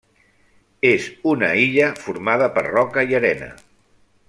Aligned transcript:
És 0.91 1.09
una 1.33 1.51
illa 1.65 1.91
formada 2.07 2.49
per 2.57 2.65
roca 2.69 3.05
i 3.13 3.19
arena. 3.21 3.53